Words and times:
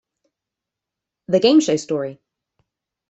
The 1.27 1.39
Game 1.39 1.59
Show 1.59 1.75
Story. 1.75 2.19